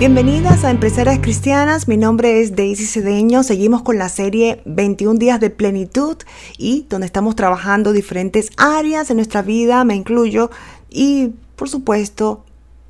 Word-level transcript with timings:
Bienvenidas 0.00 0.64
a 0.64 0.72
Empresarias 0.72 1.20
Cristianas, 1.20 1.86
mi 1.86 1.96
nombre 1.96 2.40
es 2.40 2.56
Daisy 2.56 2.84
Cedeño, 2.84 3.44
seguimos 3.44 3.82
con 3.82 3.96
la 3.96 4.08
serie 4.08 4.60
21 4.64 5.20
días 5.20 5.38
de 5.38 5.50
plenitud 5.50 6.16
y 6.58 6.84
donde 6.90 7.06
estamos 7.06 7.36
trabajando 7.36 7.92
diferentes 7.92 8.50
áreas 8.56 9.06
de 9.06 9.14
nuestra 9.14 9.42
vida, 9.42 9.84
me 9.84 9.94
incluyo, 9.94 10.50
y 10.90 11.30
por 11.54 11.68
supuesto 11.68 12.44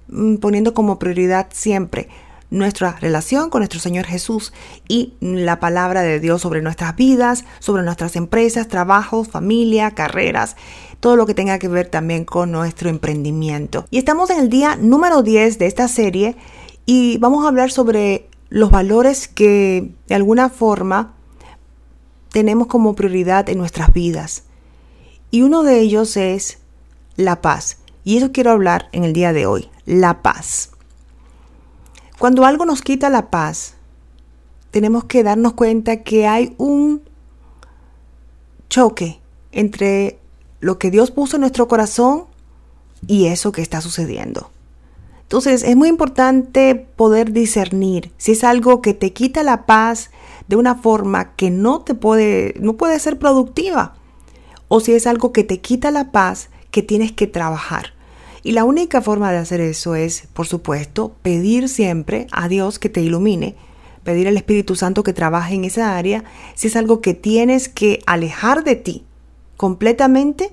mm, 0.08 0.36
poniendo 0.36 0.72
como 0.72 0.98
prioridad 0.98 1.48
siempre 1.52 2.08
nuestra 2.48 2.92
relación 2.92 3.50
con 3.50 3.60
nuestro 3.60 3.80
Señor 3.80 4.06
Jesús 4.06 4.54
y 4.88 5.12
la 5.20 5.60
palabra 5.60 6.00
de 6.00 6.20
Dios 6.20 6.40
sobre 6.40 6.62
nuestras 6.62 6.96
vidas, 6.96 7.44
sobre 7.58 7.82
nuestras 7.82 8.16
empresas, 8.16 8.68
trabajos, 8.68 9.28
familia, 9.28 9.90
carreras, 9.90 10.56
todo 11.00 11.16
lo 11.16 11.26
que 11.26 11.34
tenga 11.34 11.58
que 11.58 11.68
ver 11.68 11.88
también 11.88 12.24
con 12.24 12.50
nuestro 12.50 12.88
emprendimiento. 12.88 13.84
Y 13.90 13.98
estamos 13.98 14.30
en 14.30 14.38
el 14.38 14.48
día 14.48 14.76
número 14.76 15.22
10 15.22 15.58
de 15.58 15.66
esta 15.66 15.86
serie 15.88 16.36
y 16.86 17.18
vamos 17.18 17.44
a 17.44 17.48
hablar 17.48 17.70
sobre 17.70 18.28
los 18.50 18.70
valores 18.70 19.28
que 19.28 19.92
de 20.06 20.14
alguna 20.14 20.48
forma 20.48 21.14
tenemos 22.30 22.66
como 22.66 22.94
prioridad 22.94 23.48
en 23.48 23.58
nuestras 23.58 23.92
vidas. 23.92 24.44
Y 25.30 25.42
uno 25.42 25.62
de 25.62 25.80
ellos 25.80 26.16
es 26.16 26.58
la 27.16 27.40
paz. 27.40 27.78
Y 28.04 28.18
eso 28.18 28.32
quiero 28.32 28.50
hablar 28.50 28.88
en 28.92 29.04
el 29.04 29.12
día 29.12 29.32
de 29.32 29.46
hoy, 29.46 29.70
la 29.86 30.22
paz. 30.22 30.70
Cuando 32.18 32.44
algo 32.44 32.66
nos 32.66 32.82
quita 32.82 33.08
la 33.08 33.30
paz, 33.30 33.74
tenemos 34.70 35.04
que 35.04 35.22
darnos 35.22 35.54
cuenta 35.54 36.02
que 36.02 36.26
hay 36.26 36.54
un 36.58 37.02
choque 38.68 39.20
entre 39.52 40.18
lo 40.60 40.78
que 40.78 40.90
Dios 40.90 41.10
puso 41.10 41.36
en 41.36 41.42
nuestro 41.42 41.66
corazón 41.68 42.24
y 43.06 43.26
eso 43.26 43.52
que 43.52 43.62
está 43.62 43.80
sucediendo. 43.80 44.50
Entonces 45.34 45.64
es 45.64 45.74
muy 45.74 45.88
importante 45.88 46.76
poder 46.76 47.32
discernir 47.32 48.12
si 48.18 48.30
es 48.30 48.44
algo 48.44 48.80
que 48.80 48.94
te 48.94 49.12
quita 49.12 49.42
la 49.42 49.66
paz 49.66 50.12
de 50.46 50.54
una 50.54 50.76
forma 50.76 51.34
que 51.34 51.50
no 51.50 51.80
te 51.80 51.96
puede, 51.96 52.54
no 52.60 52.74
puede 52.74 53.00
ser 53.00 53.18
productiva, 53.18 53.96
o 54.68 54.78
si 54.78 54.92
es 54.92 55.08
algo 55.08 55.32
que 55.32 55.42
te 55.42 55.58
quita 55.58 55.90
la 55.90 56.12
paz 56.12 56.50
que 56.70 56.84
tienes 56.84 57.10
que 57.10 57.26
trabajar. 57.26 57.94
Y 58.44 58.52
la 58.52 58.62
única 58.62 59.02
forma 59.02 59.32
de 59.32 59.38
hacer 59.38 59.60
eso 59.60 59.96
es, 59.96 60.28
por 60.34 60.46
supuesto, 60.46 61.16
pedir 61.22 61.68
siempre 61.68 62.28
a 62.30 62.46
Dios 62.46 62.78
que 62.78 62.88
te 62.88 63.00
ilumine, 63.00 63.56
pedir 64.04 64.28
al 64.28 64.36
Espíritu 64.36 64.76
Santo 64.76 65.02
que 65.02 65.14
trabaje 65.14 65.56
en 65.56 65.64
esa 65.64 65.96
área, 65.96 66.22
si 66.54 66.68
es 66.68 66.76
algo 66.76 67.00
que 67.00 67.14
tienes 67.14 67.68
que 67.68 67.98
alejar 68.06 68.62
de 68.62 68.76
ti 68.76 69.04
completamente 69.56 70.52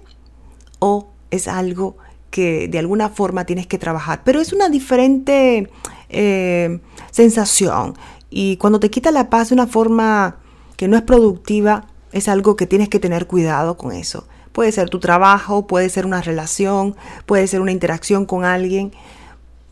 o 0.79 1.11
es 1.29 1.47
algo 1.47 1.97
que 2.31 2.67
de 2.67 2.79
alguna 2.79 3.09
forma 3.09 3.45
tienes 3.45 3.67
que 3.67 3.77
trabajar. 3.77 4.23
Pero 4.23 4.41
es 4.41 4.53
una 4.53 4.69
diferente 4.69 5.69
eh, 6.09 6.79
sensación 7.11 7.93
y 8.31 8.57
cuando 8.57 8.79
te 8.79 8.89
quita 8.89 9.11
la 9.11 9.29
paz 9.29 9.49
de 9.49 9.55
una 9.55 9.67
forma 9.67 10.37
que 10.77 10.87
no 10.87 10.95
es 10.97 11.03
productiva, 11.03 11.85
es 12.11 12.27
algo 12.27 12.55
que 12.55 12.65
tienes 12.65 12.89
que 12.89 12.99
tener 12.99 13.27
cuidado 13.27 13.77
con 13.77 13.91
eso. 13.91 14.27
Puede 14.53 14.71
ser 14.71 14.89
tu 14.89 14.99
trabajo, 14.99 15.67
puede 15.67 15.89
ser 15.89 16.05
una 16.05 16.21
relación, 16.21 16.95
puede 17.25 17.47
ser 17.47 17.61
una 17.61 17.71
interacción 17.71 18.25
con 18.25 18.43
alguien, 18.43 18.91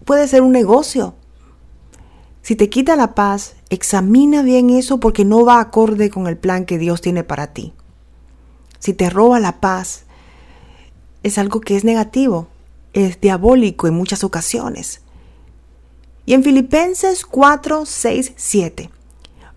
puede 0.06 0.28
ser 0.28 0.42
un 0.42 0.52
negocio. 0.52 1.16
Si 2.42 2.56
te 2.56 2.70
quita 2.70 2.96
la 2.96 3.16
paz, 3.16 3.56
examina 3.70 4.42
bien 4.42 4.70
eso 4.70 5.00
porque 5.00 5.26
no 5.26 5.46
va 5.46 5.60
acorde 5.60 6.10
con 6.10 6.28
el 6.28 6.38
plan 6.38 6.66
que 6.66 6.78
Dios 6.78 7.02
tiene 7.02 7.24
para 7.24 7.48
ti. 7.48 7.74
Si 8.80 8.94
te 8.94 9.10
roba 9.10 9.40
la 9.40 9.60
paz, 9.60 10.06
es 11.24 11.38
algo 11.38 11.62
que 11.62 11.76
es 11.76 11.84
negativo, 11.84 12.48
es 12.94 13.20
diabólico 13.20 13.88
en 13.88 13.94
muchas 13.94 14.24
ocasiones. 14.24 15.02
Y 16.26 16.34
en 16.34 16.44
Filipenses 16.44 17.26
4, 17.26 17.86
6, 17.86 18.34
7, 18.36 18.90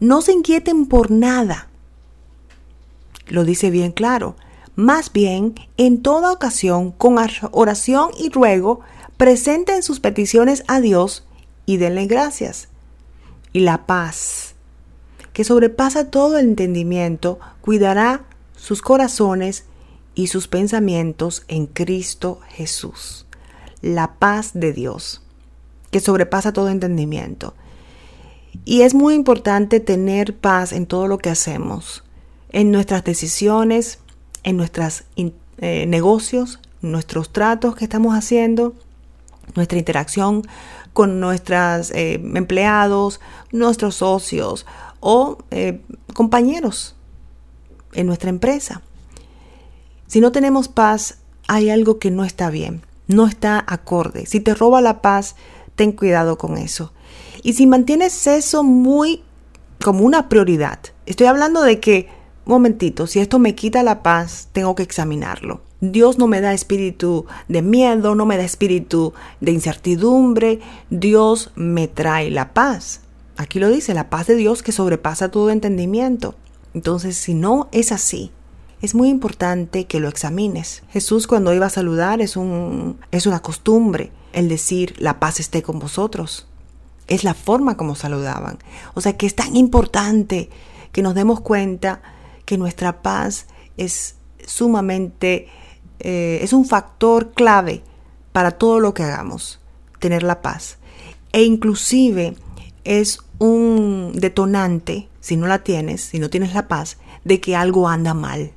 no 0.00 0.22
se 0.22 0.32
inquieten 0.32 0.86
por 0.86 1.10
nada. 1.10 1.68
Lo 3.28 3.44
dice 3.44 3.70
bien 3.70 3.92
claro. 3.92 4.36
Más 4.74 5.12
bien, 5.12 5.54
en 5.76 6.02
toda 6.02 6.32
ocasión, 6.32 6.92
con 6.92 7.16
oración 7.50 8.10
y 8.18 8.30
ruego, 8.30 8.80
presenten 9.16 9.82
sus 9.82 10.00
peticiones 10.00 10.64
a 10.66 10.80
Dios 10.80 11.24
y 11.66 11.76
denle 11.76 12.06
gracias. 12.06 12.68
Y 13.52 13.60
la 13.60 13.86
paz, 13.86 14.54
que 15.32 15.44
sobrepasa 15.44 16.10
todo 16.10 16.38
entendimiento, 16.38 17.38
cuidará 17.60 18.24
sus 18.56 18.80
corazones 18.80 19.64
y 20.14 20.28
sus 20.28 20.48
pensamientos 20.48 21.44
en 21.48 21.66
Cristo 21.66 22.40
Jesús. 22.48 23.26
La 23.80 24.14
paz 24.14 24.52
de 24.54 24.72
Dios, 24.72 25.22
que 25.90 26.00
sobrepasa 26.00 26.52
todo 26.52 26.68
entendimiento. 26.68 27.54
Y 28.64 28.82
es 28.82 28.94
muy 28.94 29.14
importante 29.14 29.80
tener 29.80 30.36
paz 30.36 30.72
en 30.72 30.86
todo 30.86 31.08
lo 31.08 31.18
que 31.18 31.30
hacemos, 31.30 32.04
en 32.50 32.70
nuestras 32.70 33.02
decisiones, 33.04 33.98
en 34.44 34.56
nuestros 34.56 35.04
eh, 35.16 35.86
negocios, 35.86 36.60
nuestros 36.82 37.32
tratos 37.32 37.76
que 37.76 37.84
estamos 37.84 38.14
haciendo, 38.14 38.74
nuestra 39.54 39.78
interacción 39.78 40.42
con 40.92 41.20
nuestros 41.20 41.90
eh, 41.92 42.14
empleados, 42.34 43.20
nuestros 43.50 43.96
socios 43.96 44.66
o 45.00 45.38
eh, 45.50 45.80
compañeros 46.14 46.94
en 47.92 48.06
nuestra 48.06 48.30
empresa. 48.30 48.82
Si 50.12 50.20
no 50.20 50.30
tenemos 50.30 50.68
paz, 50.68 51.20
hay 51.48 51.70
algo 51.70 51.98
que 51.98 52.10
no 52.10 52.26
está 52.26 52.50
bien, 52.50 52.82
no 53.06 53.26
está 53.26 53.64
acorde. 53.66 54.26
Si 54.26 54.40
te 54.40 54.54
roba 54.54 54.82
la 54.82 55.00
paz, 55.00 55.36
ten 55.74 55.92
cuidado 55.92 56.36
con 56.36 56.58
eso. 56.58 56.92
Y 57.42 57.54
si 57.54 57.66
mantienes 57.66 58.26
eso 58.26 58.62
muy 58.62 59.22
como 59.82 60.04
una 60.04 60.28
prioridad, 60.28 60.80
estoy 61.06 61.28
hablando 61.28 61.62
de 61.62 61.80
que 61.80 62.10
momentito, 62.44 63.06
si 63.06 63.20
esto 63.20 63.38
me 63.38 63.54
quita 63.54 63.82
la 63.82 64.02
paz, 64.02 64.50
tengo 64.52 64.74
que 64.74 64.82
examinarlo. 64.82 65.62
Dios 65.80 66.18
no 66.18 66.26
me 66.26 66.42
da 66.42 66.52
espíritu 66.52 67.24
de 67.48 67.62
miedo, 67.62 68.14
no 68.14 68.26
me 68.26 68.36
da 68.36 68.44
espíritu 68.44 69.14
de 69.40 69.52
incertidumbre, 69.52 70.60
Dios 70.90 71.52
me 71.54 71.88
trae 71.88 72.30
la 72.30 72.52
paz. 72.52 73.00
Aquí 73.38 73.58
lo 73.58 73.70
dice, 73.70 73.94
la 73.94 74.10
paz 74.10 74.26
de 74.26 74.34
Dios 74.34 74.62
que 74.62 74.72
sobrepasa 74.72 75.30
todo 75.30 75.48
entendimiento. 75.48 76.34
Entonces, 76.74 77.16
si 77.16 77.32
no 77.32 77.70
es 77.72 77.92
así, 77.92 78.30
es 78.82 78.96
muy 78.96 79.08
importante 79.08 79.86
que 79.86 80.00
lo 80.00 80.08
examines. 80.08 80.82
Jesús 80.90 81.28
cuando 81.28 81.54
iba 81.54 81.66
a 81.66 81.70
saludar 81.70 82.20
es, 82.20 82.36
un, 82.36 82.98
es 83.12 83.26
una 83.26 83.40
costumbre 83.40 84.10
el 84.32 84.48
decir 84.48 84.94
la 84.98 85.20
paz 85.20 85.38
esté 85.38 85.62
con 85.62 85.78
vosotros. 85.78 86.48
Es 87.06 87.22
la 87.22 87.34
forma 87.34 87.76
como 87.76 87.94
saludaban. 87.94 88.58
O 88.94 89.00
sea 89.00 89.16
que 89.16 89.26
es 89.26 89.36
tan 89.36 89.54
importante 89.56 90.50
que 90.90 91.02
nos 91.02 91.14
demos 91.14 91.40
cuenta 91.40 92.02
que 92.44 92.58
nuestra 92.58 93.02
paz 93.02 93.46
es 93.76 94.16
sumamente, 94.44 95.48
eh, 96.00 96.40
es 96.42 96.52
un 96.52 96.64
factor 96.64 97.32
clave 97.32 97.84
para 98.32 98.50
todo 98.50 98.80
lo 98.80 98.94
que 98.94 99.04
hagamos, 99.04 99.60
tener 100.00 100.24
la 100.24 100.42
paz. 100.42 100.78
E 101.32 101.44
inclusive 101.44 102.34
es 102.82 103.20
un 103.38 104.12
detonante, 104.14 105.08
si 105.20 105.36
no 105.36 105.46
la 105.46 105.60
tienes, 105.60 106.00
si 106.00 106.18
no 106.18 106.30
tienes 106.30 106.52
la 106.52 106.66
paz, 106.66 106.98
de 107.24 107.40
que 107.40 107.54
algo 107.54 107.88
anda 107.88 108.12
mal. 108.12 108.52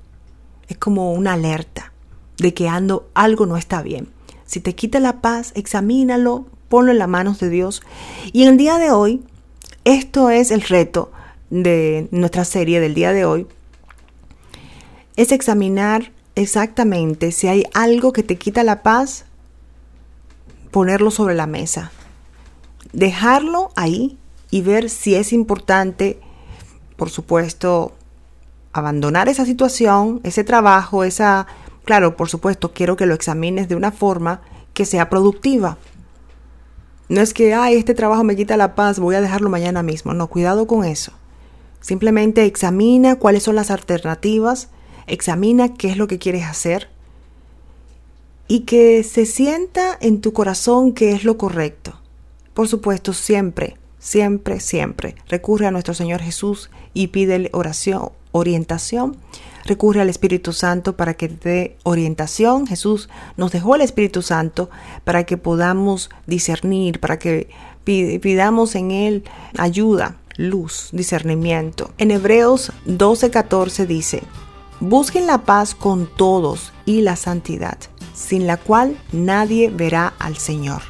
Es 0.68 0.78
como 0.78 1.14
una 1.14 1.34
alerta 1.34 1.94
de 2.38 2.54
que 2.54 2.68
ando, 2.68 3.10
algo 3.14 3.46
no 3.46 3.58
está 3.58 3.82
bien. 3.82 4.10
Si 4.46 4.60
te 4.60 4.76
quita 4.76 5.00
la 5.00 5.22
paz, 5.22 5.52
examínalo, 5.56 6.46
ponlo 6.70 6.92
en 6.92 7.00
las 7.00 7.08
manos 7.08 7.40
de 7.40 7.50
Dios. 7.50 7.82
Y 8.32 8.44
en 8.44 8.50
el 8.50 8.58
día 8.58 8.78
de 8.78 8.92
hoy, 8.92 9.24
esto 9.84 10.30
es 10.30 10.52
el 10.52 10.62
reto 10.62 11.12
de 11.50 12.08
nuestra 12.12 12.46
serie 12.46 12.80
del 12.80 12.94
día 12.94 13.14
de 13.14 13.26
hoy, 13.26 13.48
es 15.16 15.32
examinar 15.32 16.12
exactamente 16.36 17.32
si 17.32 17.48
hay 17.48 17.66
algo 17.74 18.12
que 18.12 18.24
te 18.24 18.38
quita 18.38 18.64
la 18.64 18.84
paz, 18.84 19.26
ponerlo 20.72 21.12
sobre 21.12 21.36
la 21.36 21.48
mesa, 21.48 21.92
dejarlo 22.92 23.72
ahí 23.76 24.18
y 24.52 24.62
ver 24.62 24.90
si 24.90 25.16
es 25.16 25.32
importante, 25.32 26.20
por 26.98 27.10
supuesto, 27.10 27.94
abandonar 28.80 29.30
esa 29.30 29.46
situación, 29.46 30.22
ese 30.24 30.44
trabajo, 30.44 31.04
esa... 31.04 31.48
Claro, 31.84 32.16
por 32.16 32.30
supuesto, 32.30 32.74
quiero 32.74 32.96
que 32.96 33.06
lo 33.06 33.14
examines 33.14 33.70
de 33.70 33.76
una 33.76 33.92
forma 33.92 34.42
que 34.74 34.86
sea 34.86 35.10
productiva. 35.10 35.78
No 37.10 37.22
es 37.22 37.34
que, 37.34 37.54
ay, 37.54 37.76
este 37.76 37.94
trabajo 37.94 38.24
me 38.24 38.36
quita 38.36 38.58
la 38.58 38.74
paz, 38.74 39.00
voy 39.00 39.16
a 39.16 39.22
dejarlo 39.22 39.50
mañana 39.50 39.84
mismo. 39.84 40.14
No, 40.14 40.28
cuidado 40.28 40.66
con 40.66 40.84
eso. 40.84 41.12
Simplemente 41.80 42.46
examina 42.46 43.18
cuáles 43.18 43.44
son 43.44 43.56
las 43.56 43.70
alternativas 43.70 44.70
examina 45.08 45.74
qué 45.74 45.90
es 45.90 45.98
lo 45.98 46.08
que 46.08 46.20
quieres 46.20 46.46
hacer 46.46 46.90
y 48.48 48.62
que 48.62 49.04
se 49.04 49.26
sienta 49.26 49.98
en 50.00 50.22
tu 50.22 50.34
corazón 50.34 50.94
que 50.94 51.12
es 51.12 51.24
lo 51.24 51.38
correcto. 51.38 52.00
Por 52.54 52.68
supuesto, 52.68 53.14
siempre, 53.14 53.78
siempre, 54.00 54.60
siempre 54.60 55.16
recurre 55.28 55.68
a 55.68 55.72
nuestro 55.72 55.94
Señor 55.94 56.22
Jesús 56.22 56.70
y 56.94 57.08
pídele 57.08 57.50
oración, 57.54 58.12
orientación. 58.36 59.16
Recurre 59.66 60.02
al 60.02 60.10
Espíritu 60.10 60.54
Santo 60.54 60.96
para 60.96 61.16
que 61.16 61.30
te 61.30 61.50
dé 61.50 61.78
orientación. 61.84 62.68
Jesús 62.68 63.10
nos 63.38 63.52
dejó 63.52 63.76
el 63.76 63.82
Espíritu 63.82 64.22
Santo 64.22 64.70
para 65.04 65.24
que 65.24 65.38
podamos 65.38 66.10
discernir, 66.28 67.00
para 67.00 67.18
que 67.18 67.50
pidamos 67.84 68.76
en 68.76 68.92
Él 68.92 69.24
ayuda, 69.58 70.18
luz, 70.38 70.90
discernimiento. 70.92 71.92
En 71.98 72.12
Hebreos 72.12 72.72
12:14 72.86 73.88
dice, 73.88 74.22
busquen 74.80 75.26
la 75.26 75.40
paz 75.40 75.74
con 75.74 76.08
todos 76.16 76.74
y 76.86 77.02
la 77.02 77.16
santidad, 77.16 77.78
sin 78.14 78.46
la 78.46 78.58
cual 78.58 78.98
nadie 79.12 79.70
verá 79.70 80.14
al 80.20 80.38
Señor. 80.38 80.82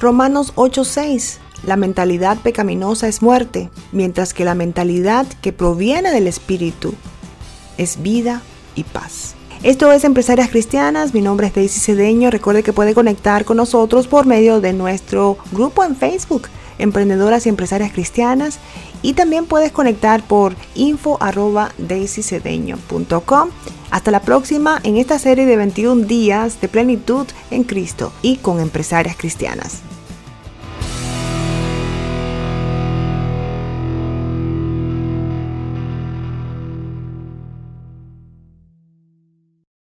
Romanos 0.00 0.54
8:6 0.56 1.38
la 1.64 1.76
mentalidad 1.76 2.38
pecaminosa 2.38 3.08
es 3.08 3.22
muerte, 3.22 3.70
mientras 3.92 4.34
que 4.34 4.44
la 4.44 4.54
mentalidad 4.54 5.26
que 5.40 5.52
proviene 5.52 6.10
del 6.10 6.26
Espíritu 6.26 6.94
es 7.78 8.02
vida 8.02 8.42
y 8.74 8.84
paz. 8.84 9.34
Esto 9.62 9.92
es 9.92 10.04
Empresarias 10.04 10.48
Cristianas, 10.48 11.12
mi 11.12 11.20
nombre 11.20 11.46
es 11.46 11.54
Daisy 11.54 11.80
Cedeño, 11.80 12.30
recuerde 12.30 12.62
que 12.62 12.72
puede 12.72 12.94
conectar 12.94 13.44
con 13.44 13.58
nosotros 13.58 14.06
por 14.06 14.24
medio 14.24 14.62
de 14.62 14.72
nuestro 14.72 15.36
grupo 15.52 15.84
en 15.84 15.96
Facebook, 15.96 16.48
Emprendedoras 16.78 17.44
y 17.44 17.50
Empresarias 17.50 17.92
Cristianas, 17.92 18.58
y 19.02 19.12
también 19.12 19.44
puedes 19.44 19.70
conectar 19.70 20.22
por 20.26 20.54
info 20.74 21.18
Hasta 23.90 24.10
la 24.10 24.22
próxima 24.22 24.80
en 24.82 24.96
esta 24.96 25.18
serie 25.18 25.44
de 25.44 25.56
21 25.56 26.06
días 26.06 26.58
de 26.62 26.68
plenitud 26.68 27.26
en 27.50 27.64
Cristo 27.64 28.12
y 28.22 28.36
con 28.36 28.60
empresarias 28.60 29.16
cristianas. 29.16 29.82